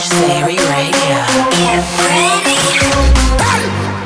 [0.00, 1.18] Strange Theory Radio.
[1.54, 2.58] Get ready.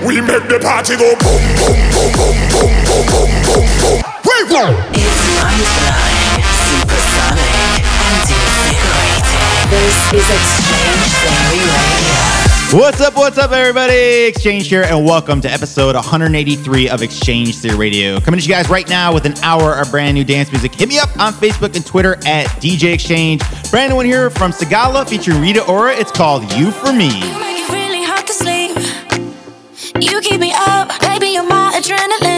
[0.04, 3.96] We make the party go boom, boom, boom, boom, boom, boom, boom, boom, boom.
[4.20, 4.68] Wait, no.
[4.92, 9.48] It's mind-blowing, supersonic, and invigorating.
[9.72, 12.27] This is X-Change Theory Radio.
[12.70, 14.26] What's up, what's up, everybody?
[14.26, 18.20] X-Change here, and welcome to episode 183 of X-Change Theory Radio.
[18.20, 20.74] Coming to you guys right now with an hour of brand new dance music.
[20.74, 23.42] Hit me up on Facebook and Twitter at DJ X-Change.
[23.70, 25.94] Brand new one here from Sigala featuring Rita Ora.
[25.94, 27.06] It's called You For Me.
[27.06, 28.76] You make it really hard to sleep.
[30.02, 32.37] You keep me up, baby, you're my adrenaline.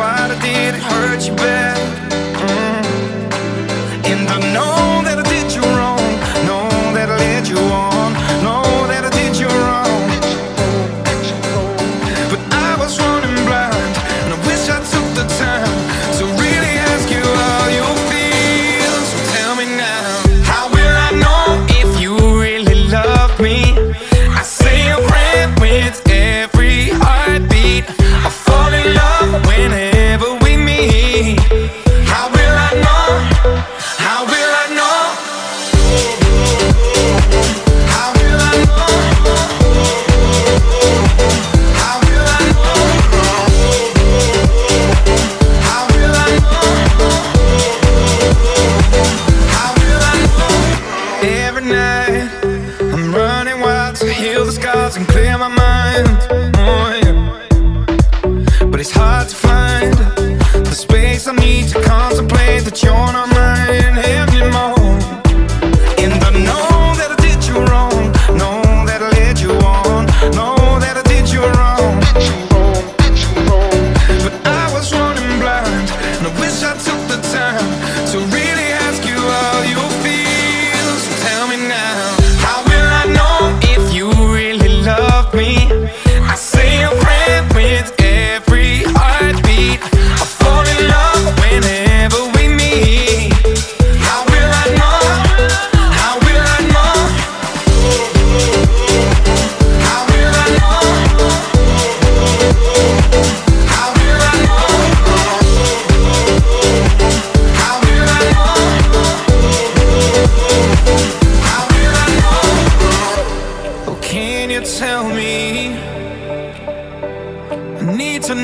[0.00, 2.09] Why did it hurt you bad?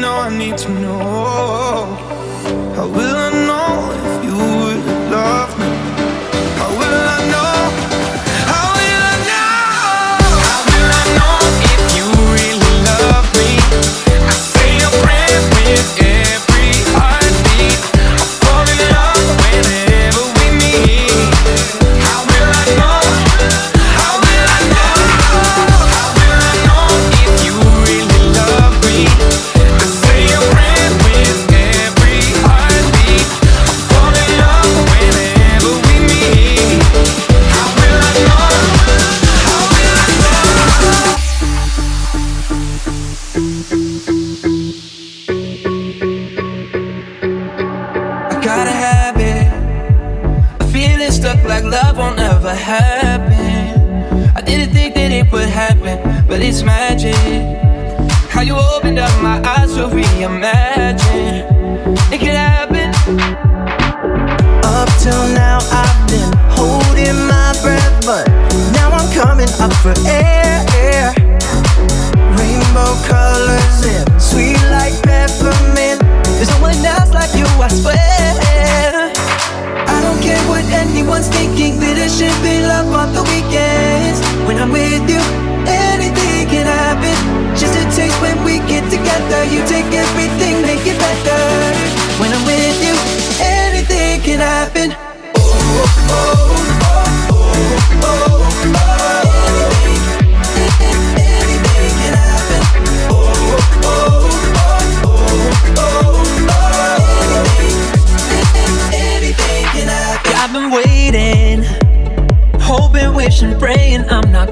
[0.06, 1.15] know I need to know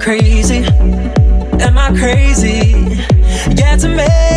[0.05, 0.63] crazy?
[1.63, 2.75] Am I crazy?
[3.57, 4.34] Yeah, to me.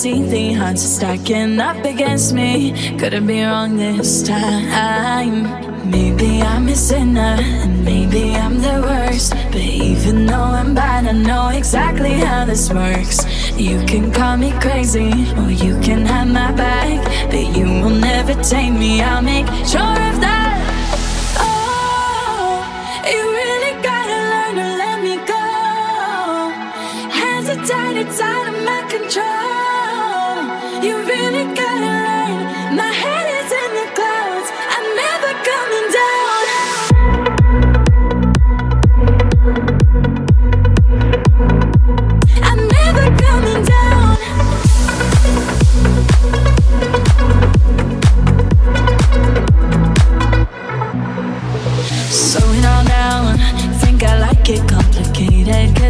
[0.00, 2.72] see the odds stacking up against me.
[2.96, 5.42] Couldn't be wrong this time.
[5.90, 9.34] Maybe I'm a sinner, and maybe I'm the worst.
[9.52, 13.18] But even though I'm bad, I know exactly how this works.
[13.58, 17.04] You can call me crazy, or you can have my back.
[17.30, 20.56] But you will never tame me, I'll make sure of that.
[21.44, 22.64] Oh,
[23.12, 25.44] you really gotta learn to let me go.
[28.02, 29.59] It's out of my control.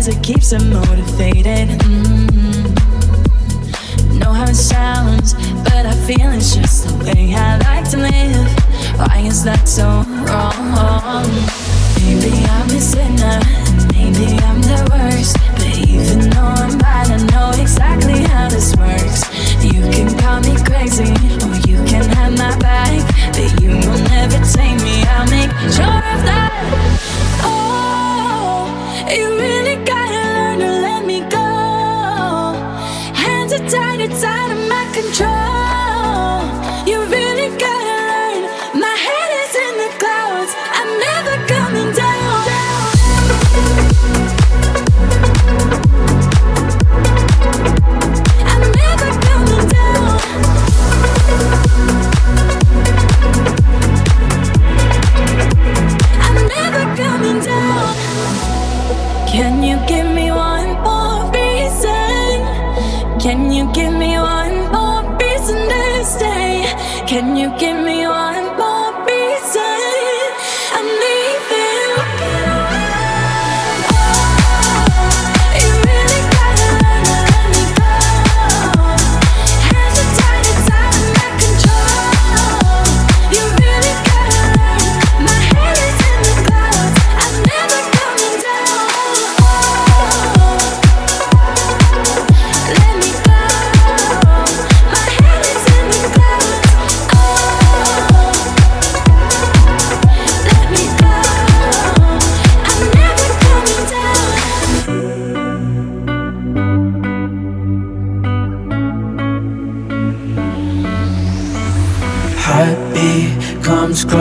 [0.00, 1.68] says it keeps them motivated.
[1.68, 2.74] Mm-hmm.
[4.18, 8.48] Know how it sounds, but I feel it's just the way I like to live.
[8.98, 11.28] Why is that so wrong?
[12.00, 13.40] Maybe I'm a sinner,
[13.92, 15.36] maybe I'm the worst.
[15.56, 19.22] But even though I'm bad, I know exactly how this works.
[19.62, 21.12] You can call me crazy,
[21.44, 23.04] or you can have my back.
[23.32, 26.52] But you will never take me, I'll make sure of that.
[27.42, 28.68] Oh,
[29.14, 29.69] you really.
[34.00, 35.59] it's out of my control.
[67.10, 68.39] Can you give me one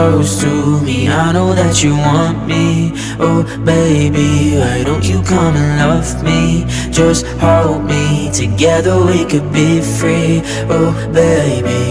[0.00, 1.08] close to me.
[1.08, 2.92] I know that you want me.
[3.26, 6.64] Oh, baby, why don't you come and love me?
[6.90, 8.30] Just hold me.
[8.32, 10.40] Together we could be free.
[10.76, 11.84] Oh, baby,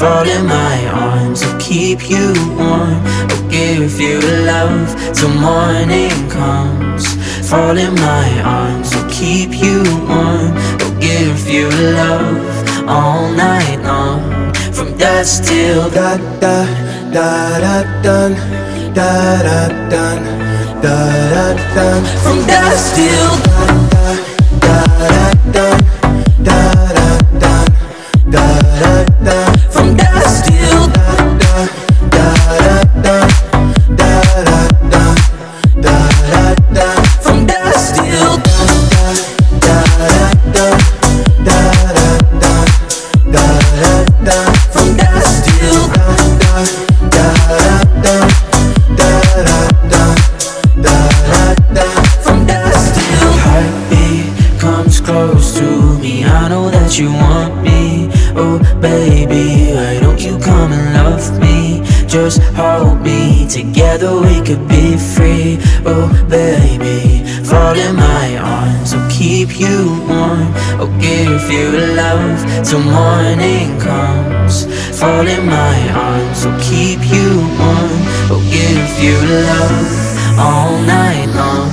[0.00, 0.76] fall in my
[1.08, 1.42] arms.
[1.42, 2.26] I'll keep you
[2.60, 2.98] warm.
[3.32, 4.20] I'll give you
[4.54, 7.04] love till morning comes.
[7.50, 8.28] Fall in my
[8.60, 8.88] arms.
[8.94, 9.78] I'll keep you
[10.10, 10.52] warm.
[10.82, 11.66] I'll give you
[12.02, 14.22] love all night long.
[14.76, 16.85] From dusk till da da
[17.16, 18.32] da da dun
[18.94, 19.10] da
[19.46, 20.20] da dun
[20.82, 20.96] da
[21.32, 23.45] da dun From dusk till
[56.98, 58.08] you want me.
[58.34, 61.82] Oh baby, why don't you come and love me?
[62.06, 63.46] Just hold me.
[63.48, 65.58] Together we could be free.
[65.84, 68.94] Oh baby, fall in my arms.
[68.94, 70.48] I'll keep you warm.
[70.80, 74.64] I'll give you love till morning comes.
[74.98, 76.46] Fall in my arms.
[76.46, 77.28] I'll keep you
[77.60, 78.00] warm.
[78.30, 79.16] I'll give you
[79.52, 81.70] love all night long.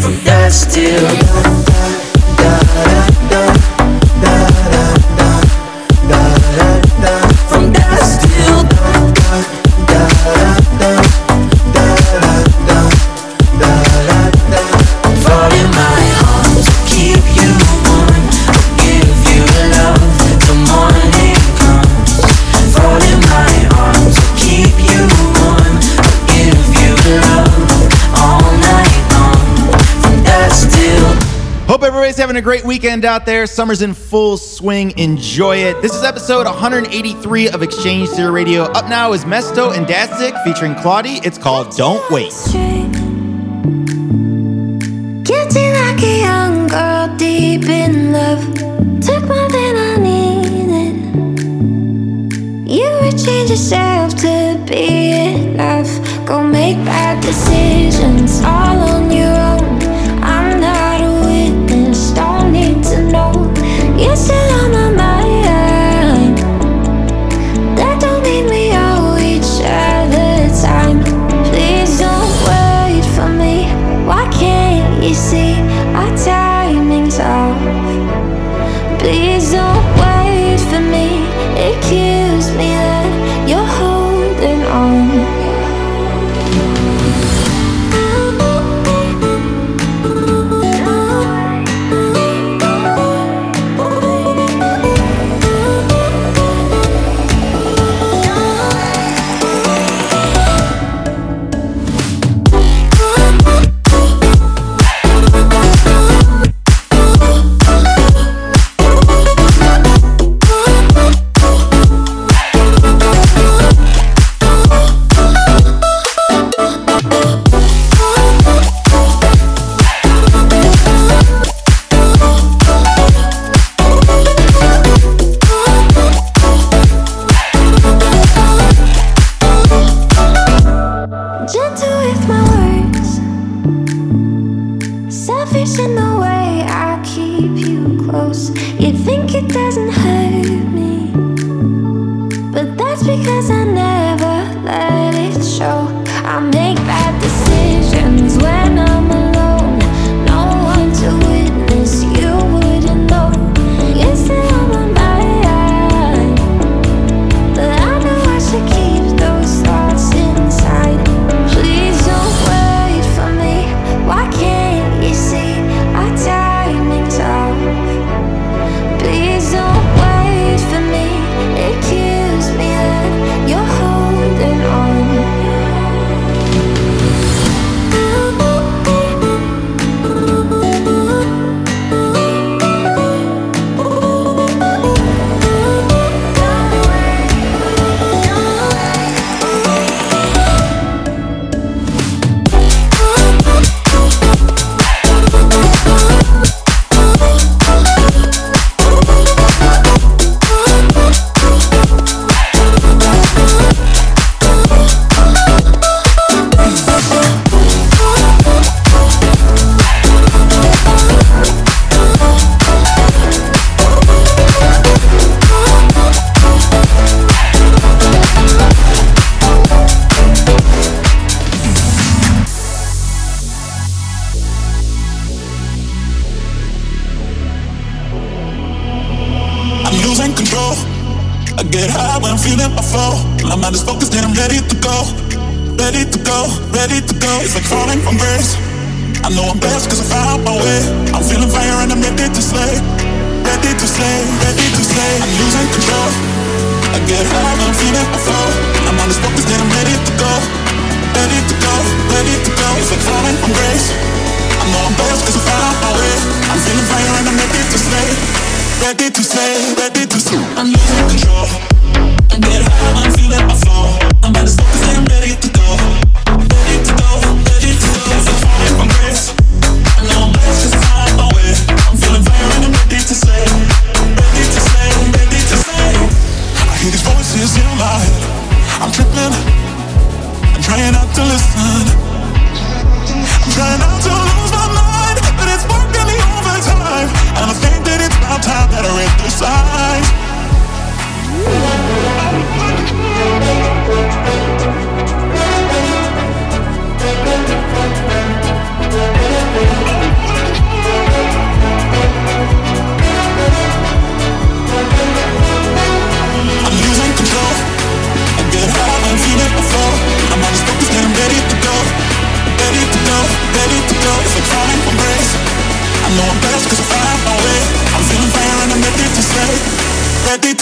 [0.00, 1.91] From dusk till dawn.
[32.12, 33.46] Everybody's having a great weekend out there.
[33.46, 34.92] Summer's in full swing.
[34.98, 35.80] Enjoy it.
[35.80, 38.64] This is episode 183 of X-Change Theory Radio.
[38.64, 41.20] Up now is Mesto and Dastic featuring Claudy.
[41.24, 42.34] It's called Don't Wait.
[45.54, 48.44] Like a young girl deep in love.
[49.00, 50.94] Took more than I needed.
[52.68, 55.88] You would change yourself to be enough.
[56.26, 59.61] Go make bad decisions all on your own.
[75.12, 75.54] You see
[75.94, 77.51] our timing's off?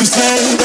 [0.00, 0.60] To slay,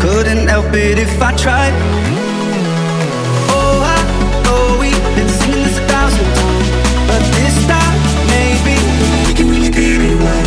[0.00, 1.72] Couldn't help it if I tried.
[3.50, 3.98] Oh, I
[4.44, 6.68] know we've been singing this a thousand times,
[7.08, 7.98] but this time
[8.30, 8.78] maybe
[9.26, 10.46] we can really get it right.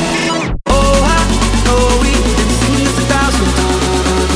[0.67, 1.19] Oh, I
[1.65, 4.31] know we've been singing this a thousand times.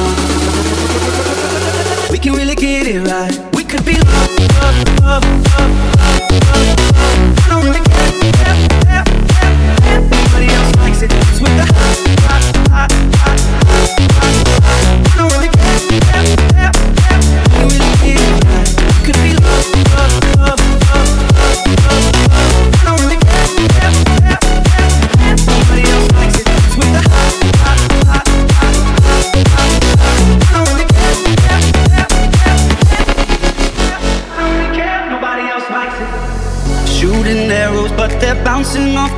[2.12, 3.34] We can really get it right.
[3.56, 5.23] We could be love, love, love,
[5.56, 6.75] love, love, love.
[7.39, 8.12] I don't really care.
[9.95, 11.12] Everybody else likes it.
[11.13, 11.65] It's with the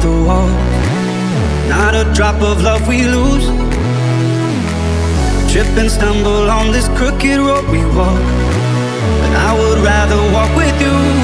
[0.02, 0.50] the wall.
[1.70, 3.46] Not a drop of love we lose.
[5.52, 8.22] Trip and stumble on this crooked road we walk.
[9.22, 11.17] But I would rather walk with you.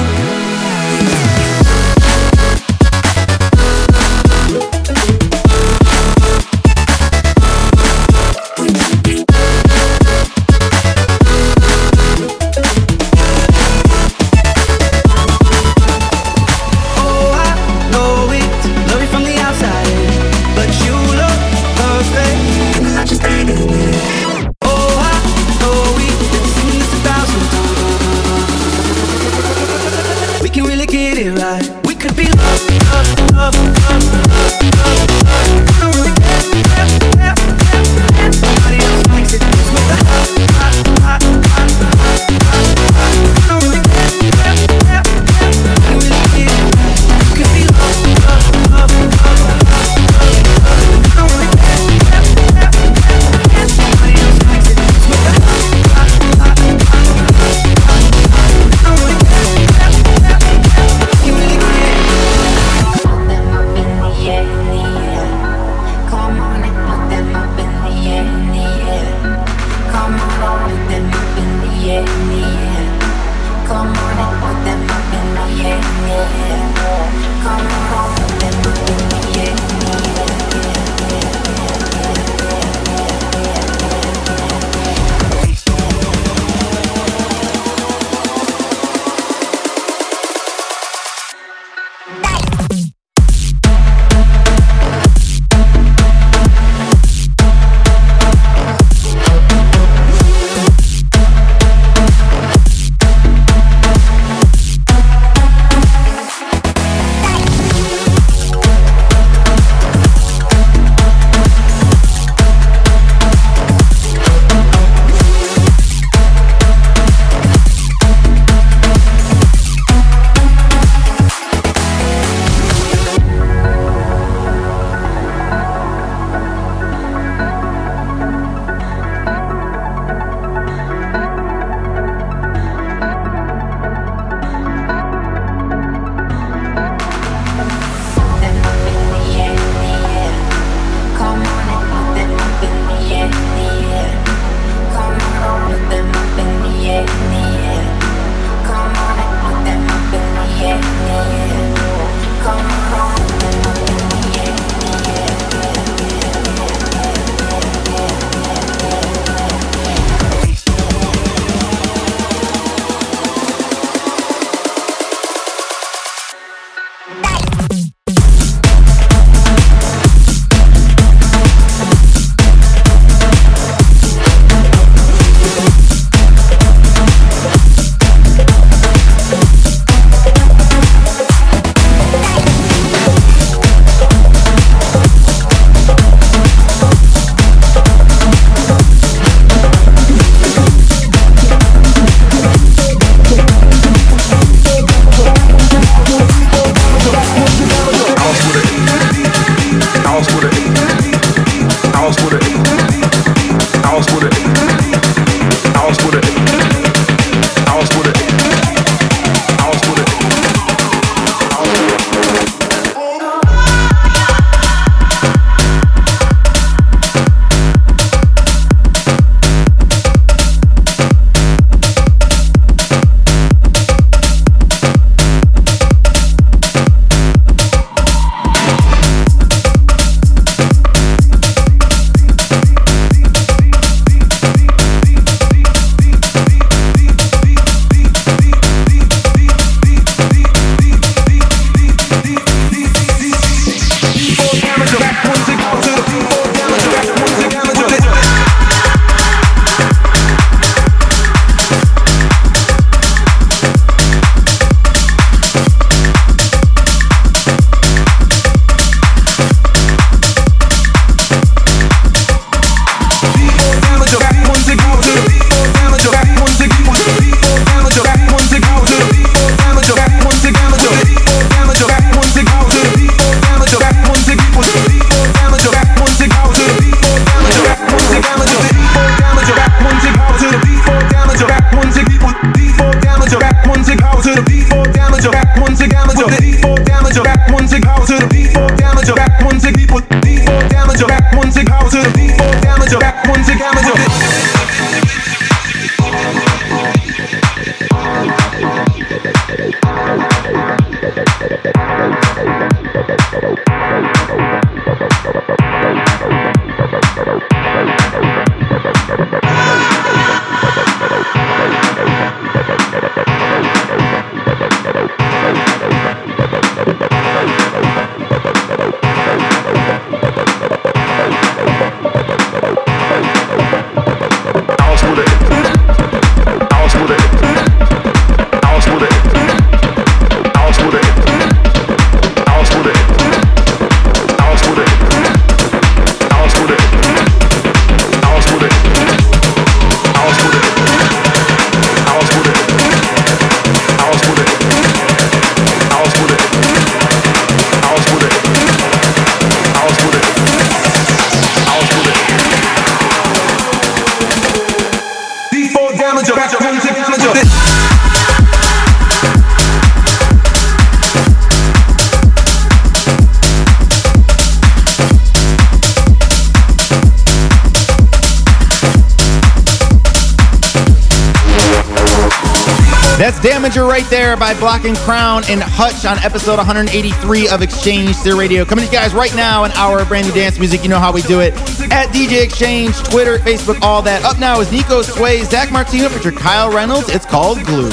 [373.74, 378.38] Roger right there by Block and Crown and Hutch on episode 183 of X-Change Theory
[378.38, 378.64] Radio.
[378.64, 380.84] Coming to you guys right now an hour of brand new dance music.
[380.84, 381.54] You know how we do it.
[381.90, 384.22] At DJ X-Change, Twitter, Facebook, all that.
[384.22, 387.08] Up now is Niko Swae, Zack Martino, featuring Kyle Reynolds.
[387.08, 387.90] It's called Glue.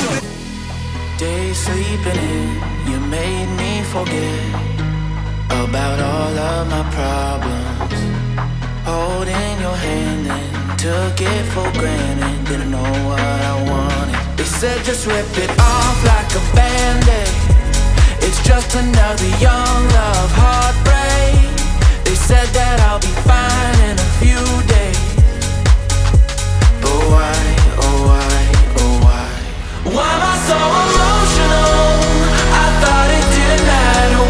[1.17, 4.53] Day sleeping in, you made me forget
[5.49, 7.97] about all of my problems.
[8.85, 12.45] Holding your hand and took it for granted.
[12.45, 13.90] Didn't know what I wanted
[14.61, 17.33] said just rip it off like a band-aid.
[18.21, 21.49] It's just another young love heartbreak.
[22.05, 25.01] They said that I'll be fine in a few days.
[26.77, 27.33] But why,
[27.81, 28.37] oh why,
[28.77, 29.25] oh why?
[29.95, 31.81] Why am I so emotional?
[32.61, 34.20] I thought it didn't matter.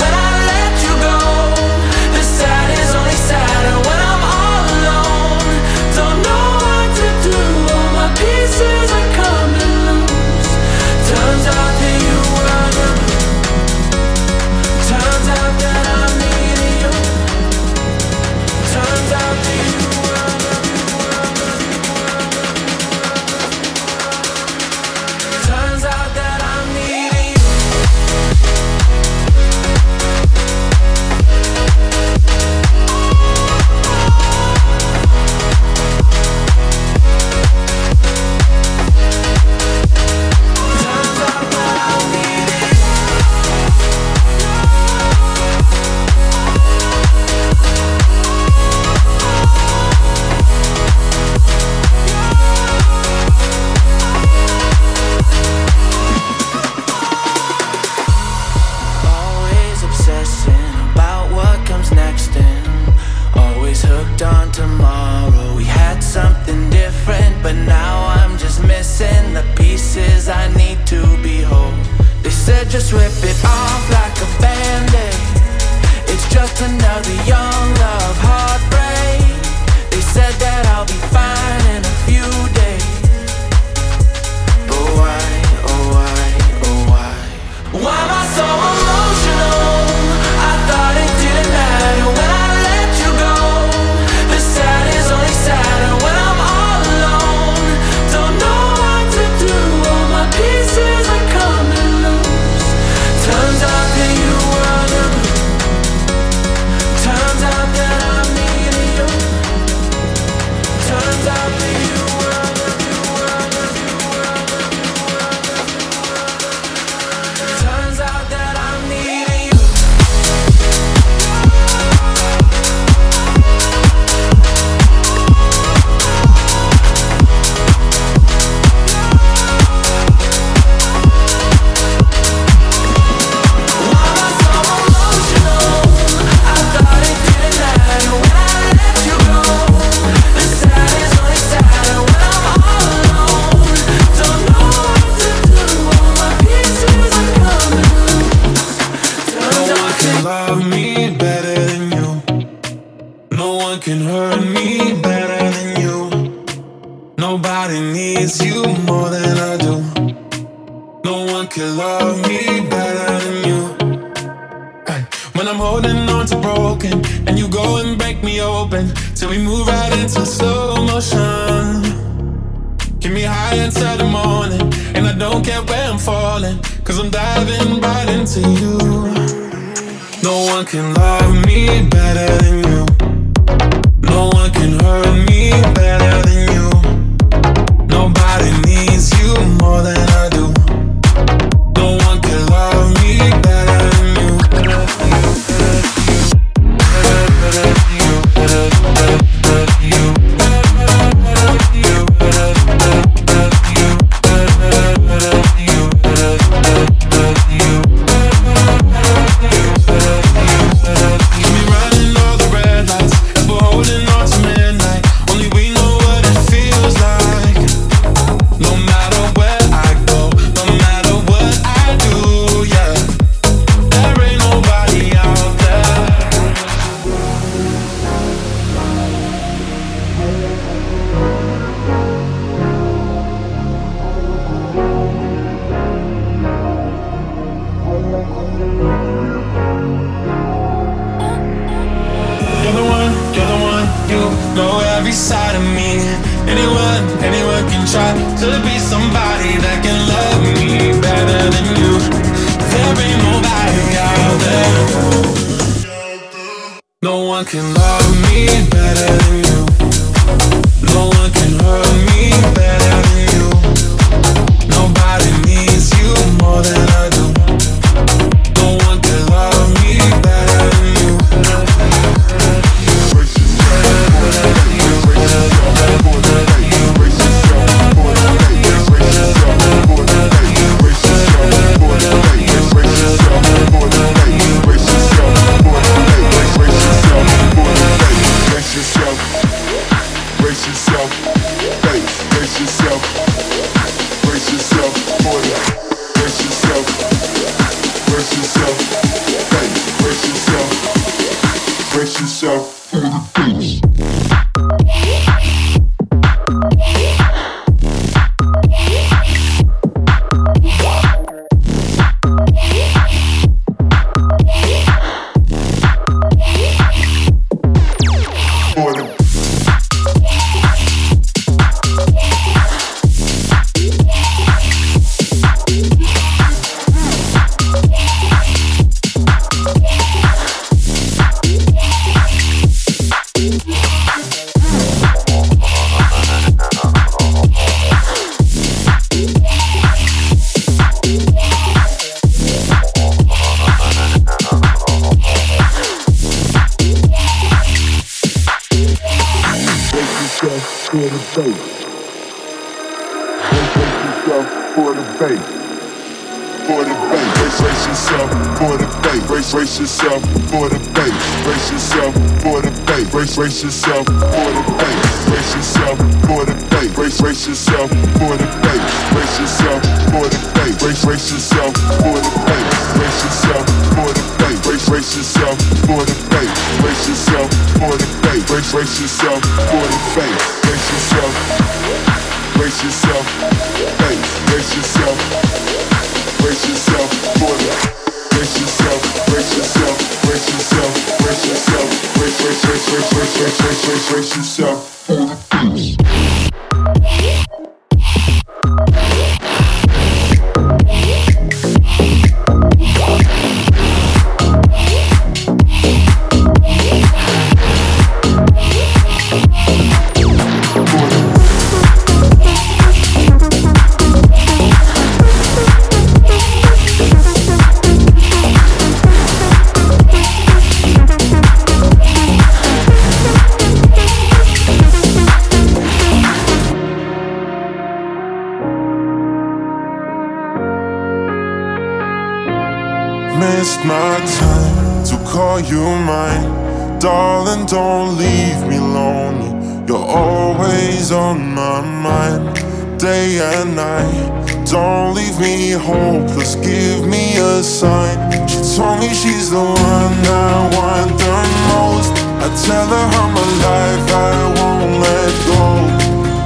[435.70, 437.00] you're mine.
[437.00, 439.52] Darling, don't leave me lonely.
[439.88, 442.56] You're always on my mind,
[443.00, 444.66] day and night.
[444.66, 448.18] Don't leave me hopeless, give me a sign.
[448.48, 451.38] She told me she's the one I want the
[451.74, 452.14] most.
[452.40, 455.62] I tell her I'm alive, I won't let go.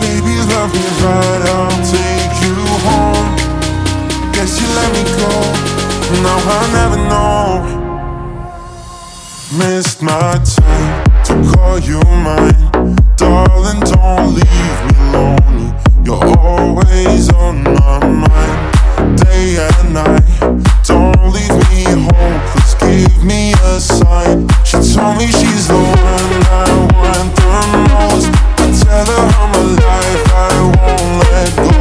[0.02, 2.56] Baby, love me right, I'll take you
[2.88, 3.30] home.
[4.34, 5.32] Guess you let me go,
[6.24, 7.75] now I'll never know.
[9.54, 12.96] Missed my time to call you mine.
[13.16, 15.72] Darling, don't leave me lonely.
[16.04, 20.26] You're always on my mind, day and night.
[20.84, 22.74] Don't leave me hopeless.
[22.74, 24.48] Give me a sign.
[24.66, 27.52] She told me she's the one I want the
[27.94, 28.28] most.
[28.58, 31.75] I tell her I'm alive, I won't let go.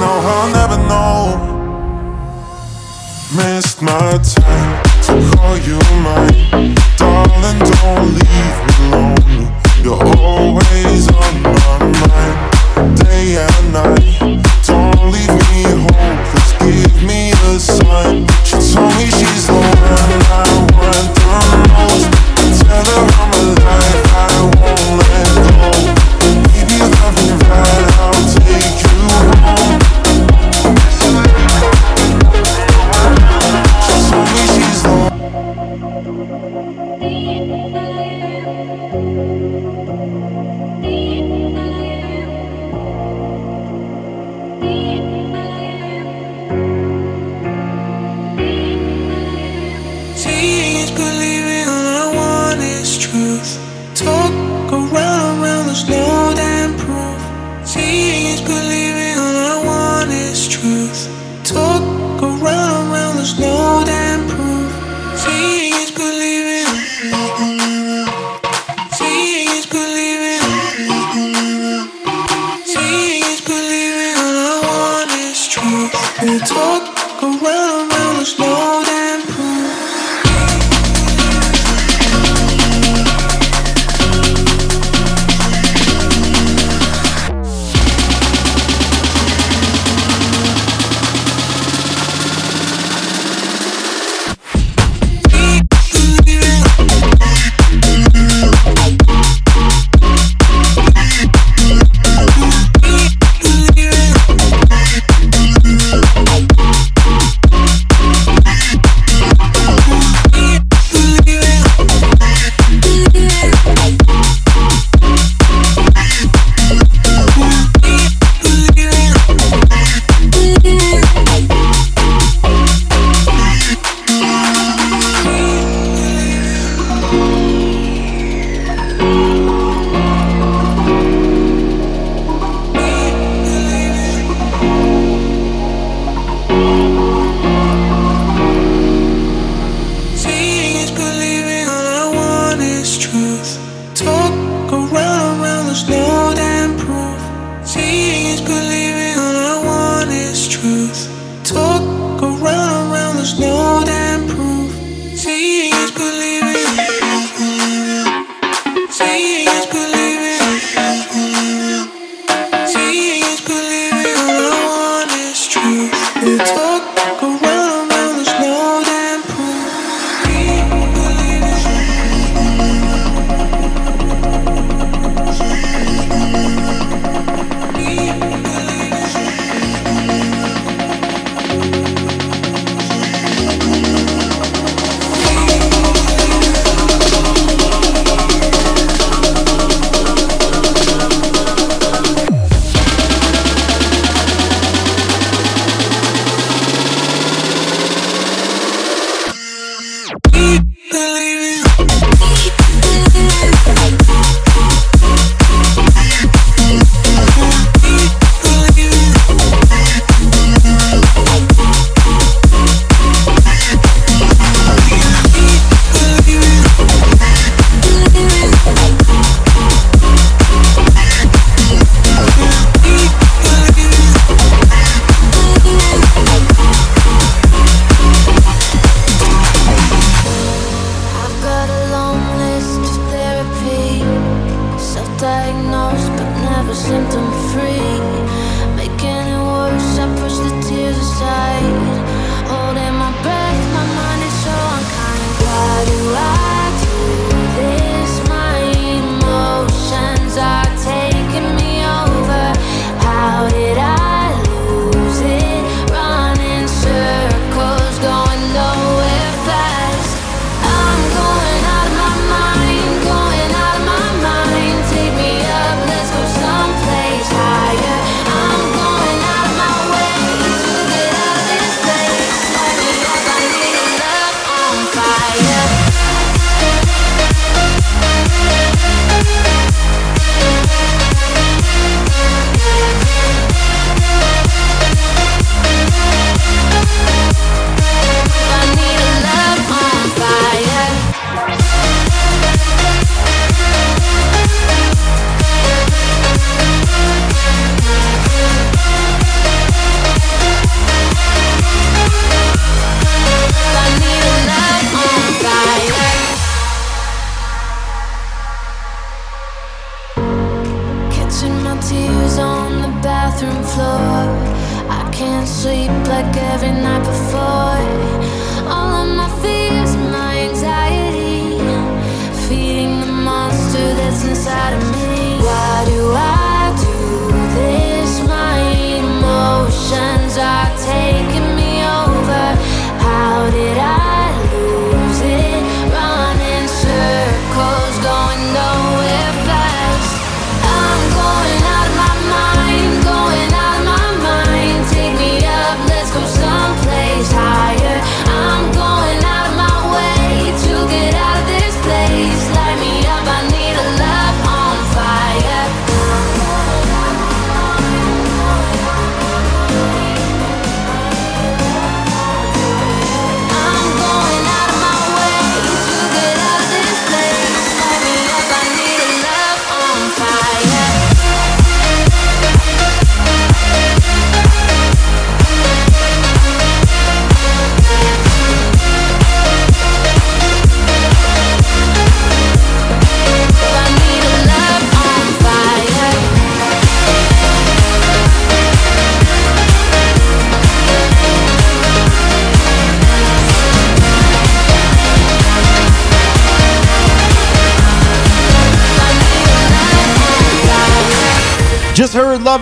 [0.00, 1.14] No, I'll never know.
[3.36, 6.74] Missed my time to call you mine.
[6.96, 9.44] Darling, don't leave me lonely.
[9.82, 14.13] You're always on my mind, day and night.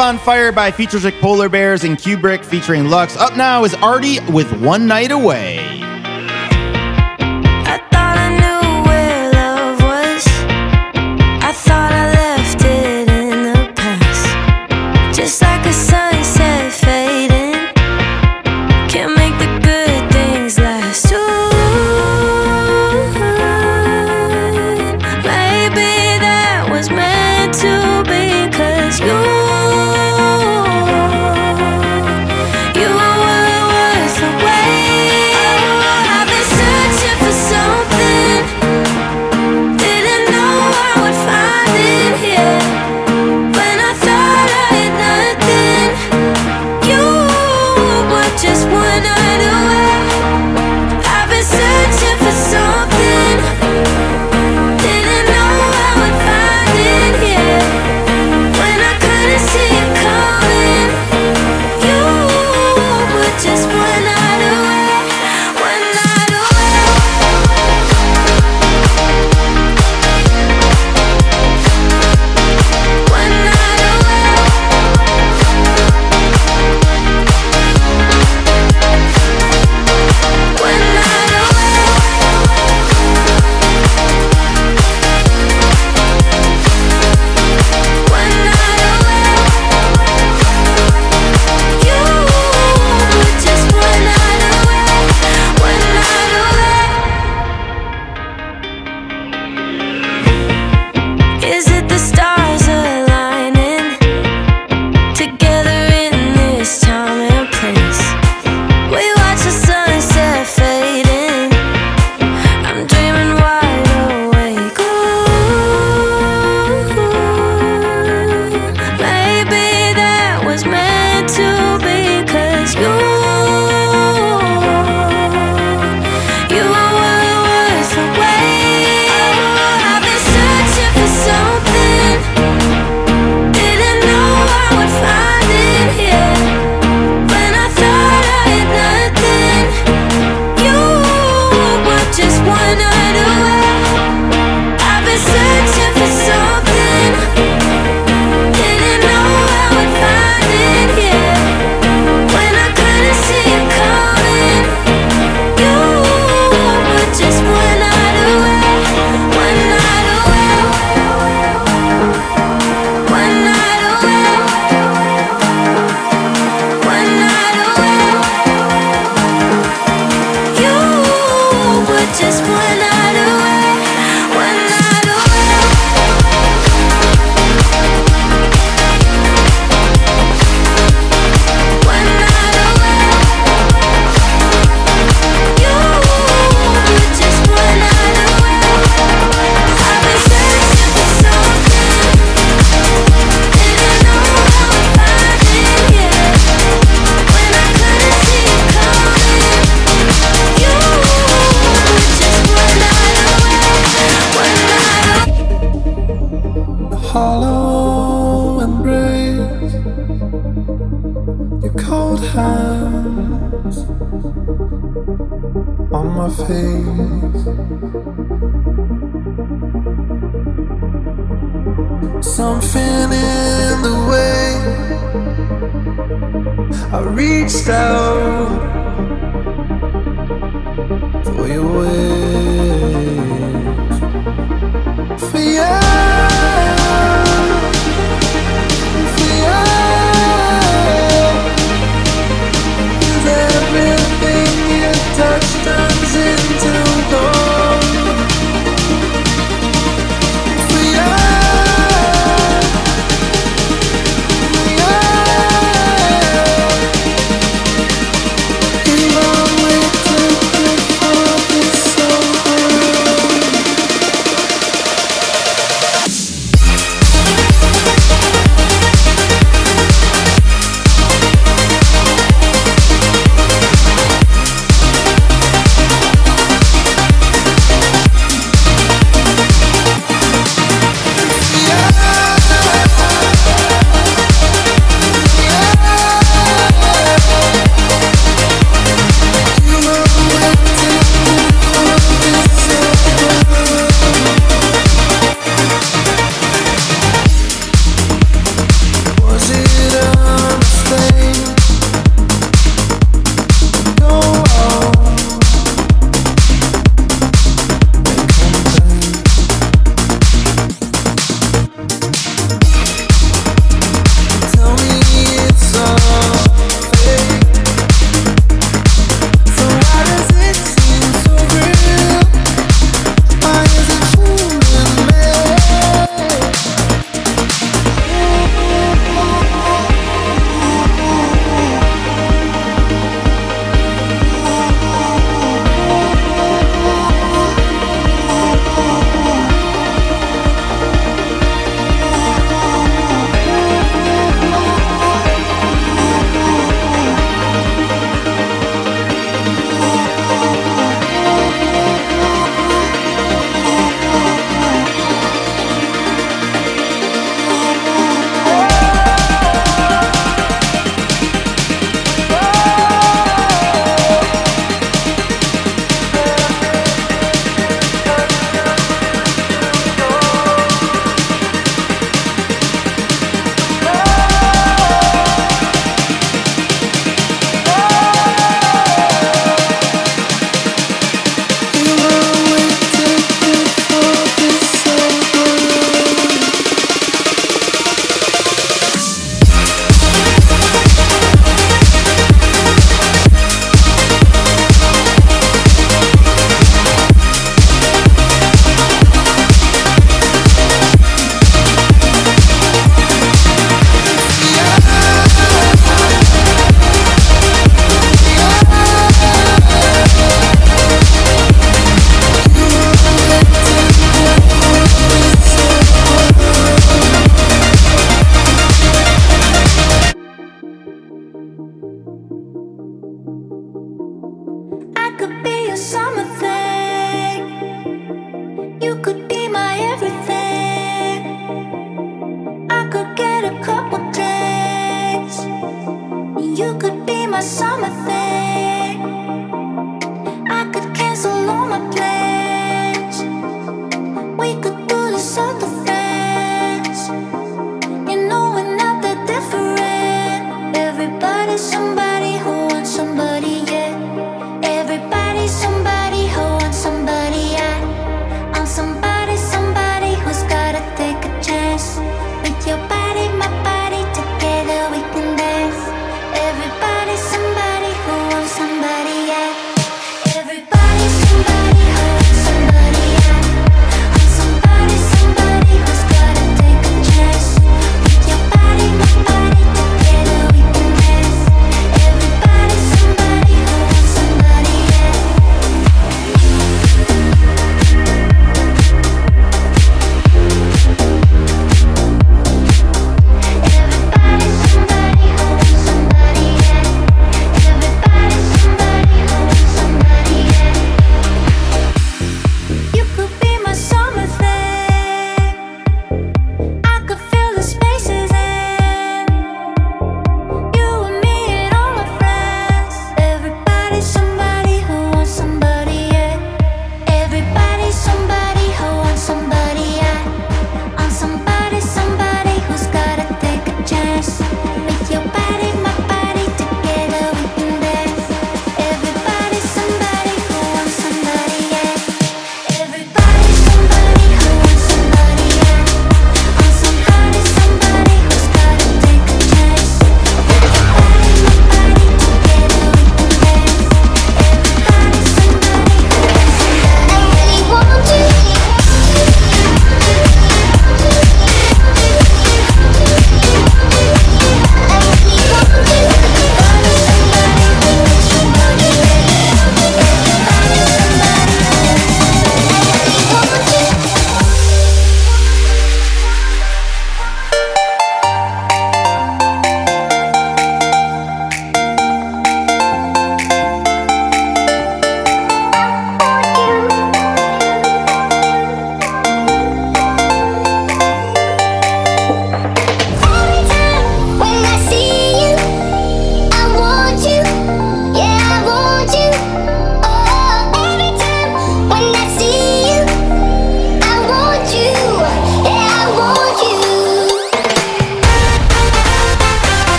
[0.00, 3.16] on Fire by Futuristic Polar Bears and Cuebrick featuring Lux.
[3.16, 5.89] Up now is Arty with One Night Away.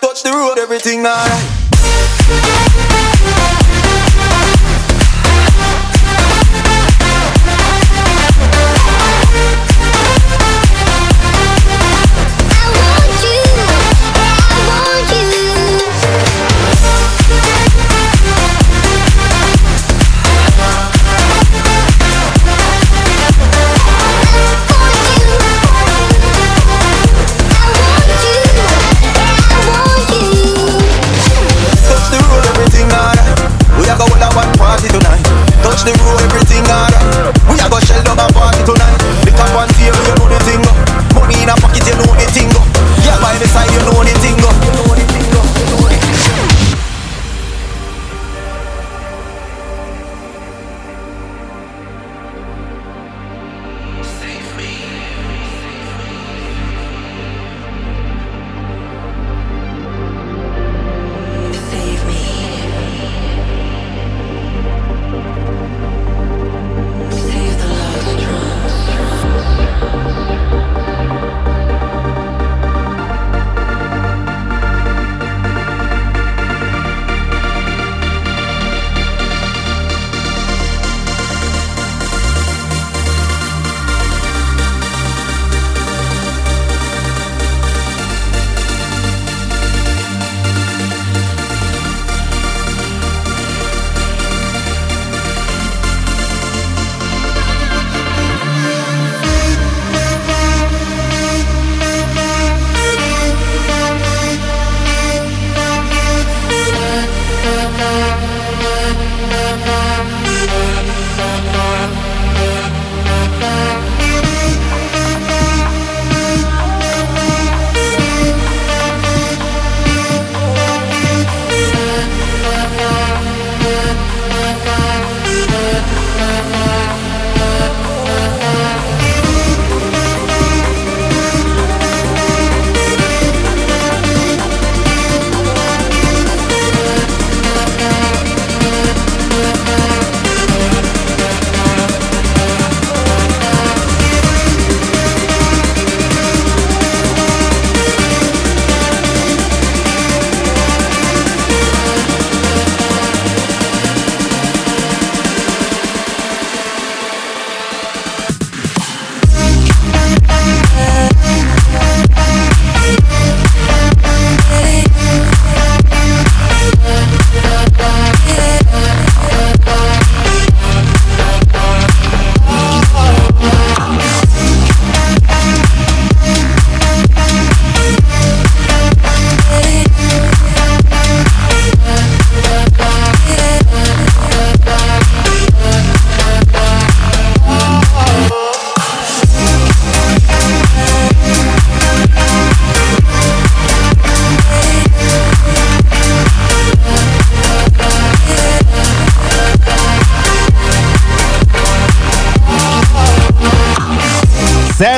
[0.00, 2.79] Touch the road, everything alright.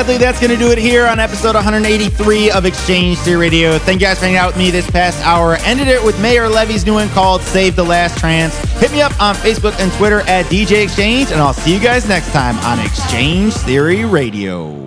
[0.03, 3.77] Sadly, that's going to do it here on episode 183 of X-Change Theory Radio.
[3.77, 5.55] Thank you guys for hanging out with me this past hour.
[5.61, 8.53] Ended it with Maor Levi's new one called Save the Last Trance.
[8.81, 12.05] Hit me up on Facebook and Twitter at DJ X-Change, and I'll see you guys
[12.05, 14.82] next time on X-Change Theory Radio.